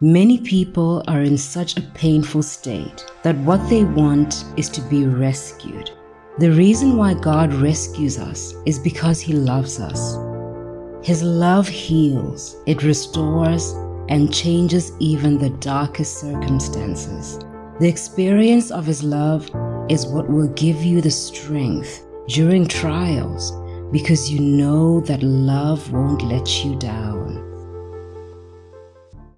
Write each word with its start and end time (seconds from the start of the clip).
Many 0.00 0.38
people 0.38 1.02
are 1.08 1.22
in 1.22 1.36
such 1.36 1.76
a 1.76 1.82
painful 1.82 2.44
state 2.44 3.04
that 3.24 3.36
what 3.38 3.68
they 3.68 3.82
want 3.82 4.44
is 4.56 4.68
to 4.68 4.80
be 4.82 5.04
rescued. 5.04 5.90
The 6.38 6.52
reason 6.52 6.96
why 6.96 7.14
God 7.14 7.52
rescues 7.52 8.16
us 8.16 8.54
is 8.64 8.78
because 8.78 9.20
He 9.20 9.32
loves 9.32 9.80
us. 9.80 10.16
His 11.04 11.24
love 11.24 11.66
heals, 11.66 12.54
it 12.64 12.84
restores, 12.84 13.72
and 14.08 14.32
changes 14.32 14.92
even 15.00 15.36
the 15.36 15.50
darkest 15.50 16.20
circumstances. 16.20 17.40
The 17.80 17.88
experience 17.88 18.70
of 18.70 18.86
His 18.86 19.02
love 19.02 19.50
is 19.90 20.06
what 20.06 20.30
will 20.30 20.54
give 20.54 20.80
you 20.80 21.00
the 21.00 21.10
strength 21.10 22.06
during 22.28 22.68
trials 22.68 23.50
because 23.90 24.30
you 24.30 24.38
know 24.38 25.00
that 25.00 25.24
love 25.24 25.90
won't 25.90 26.22
let 26.22 26.64
you 26.64 26.76
down. 26.76 27.17